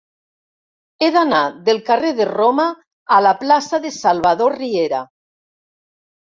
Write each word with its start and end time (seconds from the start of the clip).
He 1.01 1.09
d'anar 1.17 1.41
del 1.67 1.81
carrer 1.89 2.09
de 2.19 2.27
Roma 2.29 2.65
a 3.19 3.19
la 3.27 3.35
plaça 3.43 3.81
de 3.85 3.93
Salvador 3.99 4.57
Riera. 4.63 5.05